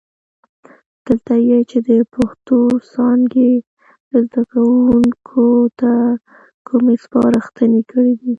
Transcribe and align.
دلته 1.05 1.33
یې 1.47 1.59
چې 1.69 1.77
د 1.87 1.89
پښتو 2.13 2.59
څانګې 2.93 3.51
زده 4.13 4.41
کوونکو 4.51 5.47
ته 5.79 5.91
کومې 6.67 6.95
سپارښتنې 7.03 7.81
کړي 7.91 8.13
دي، 8.21 8.29